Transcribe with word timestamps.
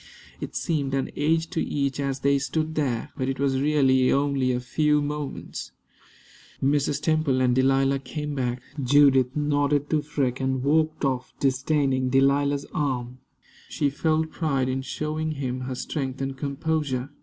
It 0.39 0.55
seemed 0.55 0.95
an 0.95 1.11
age 1.15 1.51
to 1.51 1.61
each 1.61 1.99
as 1.99 2.21
they 2.21 2.39
stood 2.39 2.73
there, 2.73 3.11
but 3.15 3.29
it 3.29 3.39
was 3.39 3.61
really 3.61 4.11
only 4.11 4.51
a 4.51 4.59
few 4.59 4.99
moments. 4.99 5.73
Mrs. 6.59 6.99
Temple 6.99 7.39
and 7.39 7.53
Delilah 7.53 7.99
came 7.99 8.33
back. 8.33 8.63
Judith 8.83 9.35
nodded 9.37 9.91
to 9.91 10.01
Freke, 10.01 10.39
and 10.39 10.63
walked 10.63 11.05
off, 11.05 11.33
disdaining 11.39 12.09
Delilah's 12.09 12.65
arm. 12.73 13.19
She 13.69 13.91
felt 13.91 14.31
pride 14.31 14.69
in 14.69 14.81
showing 14.81 15.33
him 15.33 15.59
her 15.69 15.75
strength 15.75 16.19
and 16.19 16.35
composure. 16.35 17.11